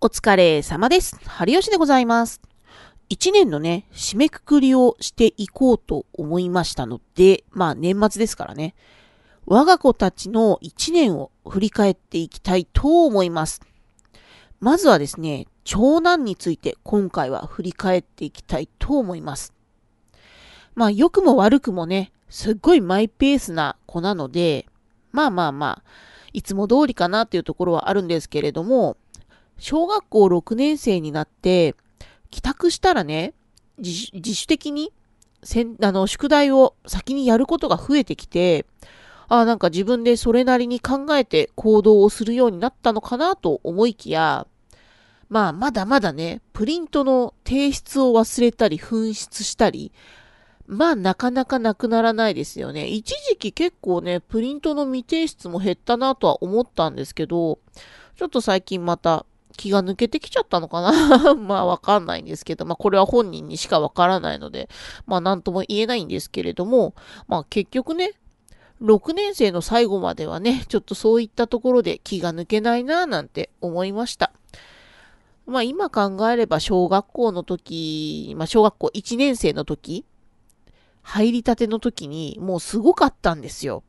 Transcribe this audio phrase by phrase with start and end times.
[0.00, 1.18] お疲れ様です。
[1.26, 2.40] 春吉でございます。
[3.08, 8.76] 一年のね、締めくくりをしていこうと思いましたので、まあ年末ですからね。
[9.44, 13.60] 我が子たちの一年を振り返っていきたいと思います。
[14.60, 19.52] まずはですね、長男について今回は振り返っていきたいと思います。
[20.76, 24.66] まあ良くも悪くもね、すっごいマイペースな子なので、
[25.10, 25.90] まあまあまあ、
[26.32, 28.96] いつも通りかなっていうところはあるんですけれども、
[29.58, 31.74] 小学校6年生になって、
[32.30, 33.34] 帰宅したらね、
[33.78, 34.92] 自主的に
[35.42, 38.66] せんあの宿題を先にやることが増えてきて、
[39.28, 44.46] ああなんか自分でそれなりに考えて行動をするようになったのかなと思いきや、
[45.28, 49.92] まあまだまだね、プリントの提出を忘れたり紛失したり、
[50.66, 52.88] まあなかなかなくならないですよね。
[52.88, 57.58] 一時期結構ね、プリントの未提出も減ったなとは思ったんですけど、
[58.16, 59.26] ちょっと最近また
[59.58, 61.34] 気が抜けてきちゃったのかな？
[61.34, 64.70] まあわかんないんですけど、まあこれは本人にしかわからないので、
[65.06, 66.94] まあなんとも言えないんですけれども、
[67.26, 68.12] まあ結局ね、
[68.80, 74.32] 6年生の最後まではね、ちょっとそういったところで気が抜けないなぁなんて思いました。
[75.44, 80.04] まあ今考えれば小学校の時、まあ小学校1年生の時、
[81.02, 83.82] 入りたての時にもうすごかったんですよ。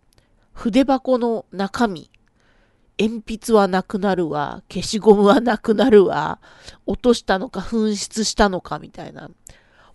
[0.53, 2.09] 筆箱の中身。
[2.99, 6.39] 鉛筆はなくなるわ、消しゴムはなくなるわ、
[6.85, 9.31] 落としたのか紛失したのかみたいな。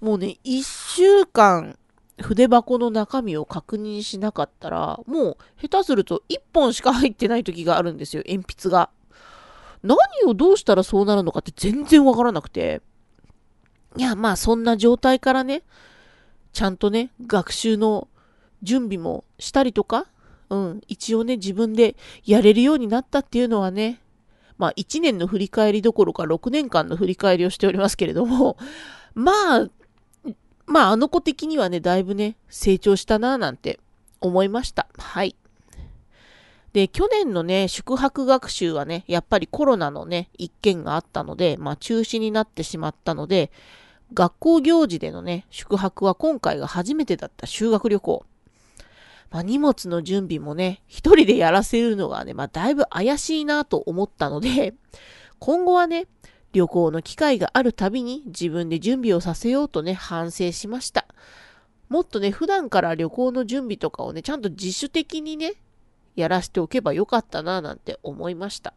[0.00, 1.78] もうね、一週間
[2.20, 8.90] 筆箱の中身を確認しなかったら、もう下手すると一本しか入ってない時があるんですよ、鉛筆が。
[9.82, 12.80] 何をどうしたらそうなるのかって全然わからなくて。
[13.96, 15.62] いや、まあそんな状態からね、
[16.52, 18.08] ちゃんとね、学習の
[18.62, 20.06] 準備もしたりとか、
[20.50, 24.00] うん、一応ね、自分でやれるようになったっていうのはね、
[24.58, 28.56] まあ1年の振り返りどころか6年間の振り返りをしておりますけれども、
[29.14, 29.68] まあ、
[30.66, 33.80] まああの子的にはね、だいぶね、成長したなぁなんて
[34.20, 34.86] 思いました。
[34.98, 35.36] はい。
[36.72, 43.52] で、去年のね、宿泊学習はね、やっぱりコロナのね、一件があったので、まあ中止になってしまったので、
[44.12, 48.24] 学校行事でのね、宿泊は今回が初めてだった修学旅行。
[49.34, 54.74] まあ、荷物の準備もね、一人でやらせるのがね、まあ、だいぶ怪しいなと思ったので、
[55.40, 56.06] 今後はね、
[56.52, 61.08] 旅行の機会があるたびに自分で準備をさせようとね、反省しました。
[61.88, 65.54] もっとね、普段から旅行の準備とかをね、ちゃんと自主的にね、
[66.14, 68.72] やらせておけばよかったな、なんて思いました。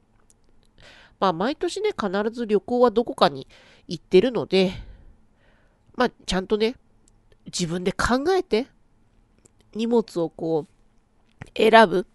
[1.20, 3.48] まあ、毎年ね、必ず旅行はどこかに
[3.88, 4.74] 行ってるので、
[5.94, 6.78] まあ、ちゃんとね、
[7.46, 8.66] 自分で考えて、
[9.78, 12.08] 荷物をこう、選ぶ。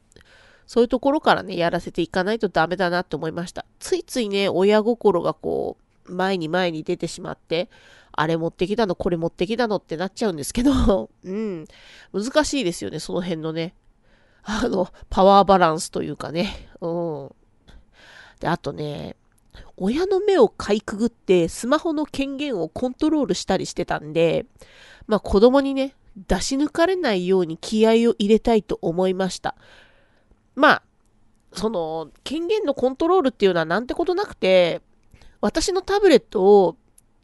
[0.66, 3.64] そういうところからね、やらせていかないとダメだなって思いました。
[3.78, 7.68] ついついね、親心がこう、前に前に出てしまって、
[8.12, 11.66] あれ持ってきたの、これ持ってきたのってなっちゃうんですけど、 うん、
[12.12, 13.74] 難しいですよね、その辺のね。
[14.44, 16.68] あの、パワーバランスというかね。
[16.80, 17.34] うん。
[18.40, 19.16] で、あとね、
[19.76, 24.46] 親の目をかいくぐってスマホの権限をコントロールしたりしてたんで、
[25.06, 29.54] まあ子供にね、出し抜かれないように気合を入れたいと思いました。
[30.54, 30.82] まあ、
[31.52, 34.82] その、権限のコントロールっていうのはなんてことなくて、
[35.40, 36.76] 私のタブレットを、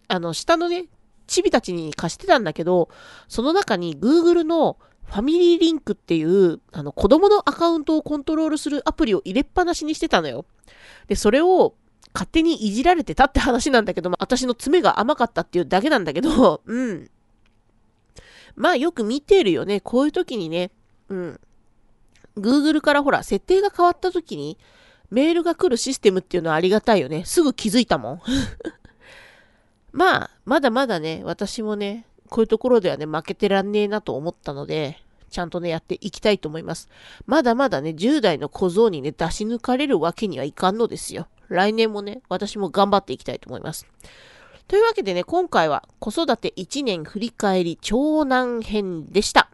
[0.09, 0.87] あの、下のね、
[1.27, 2.89] チビたちに貸してたんだけど、
[3.29, 10.47] その中に Google のファミリーリンクっていう、あの、子供のアカウントをコントロールするアプリを入れっぱなしにしてたのよ。
[11.07, 11.75] で、それを
[12.15, 17.11] 勝手にいじられてたって話なんだけど、まあ、私の爪が甘かったっていうだけなんだけど、うん。
[18.59, 19.81] まあよく見てるよね。
[19.81, 20.73] こういう時にね、
[21.09, 21.41] うん。
[22.37, 24.59] Google からほら、設定が変わった時に、
[25.11, 27.25] メールが来るシステムっていうのはありがたいよね。
[27.25, 28.21] すぐ気づいたもん。
[29.93, 34.99] まあ、まだまだね、私もね、こういうところではね、負けてらんねえなと思ったので、
[35.31, 36.89] ちゃんとね、やっていきたいと思います。
[37.27, 41.29] まだまだね、10代の小僧にね、出し抜かれるわけにはいかんのですよ。
[41.49, 43.87] 来年もね、私も頑張っていきたいと思います。
[44.69, 49.49] というわけでね、今回は子育て1年振り返り長男編でした。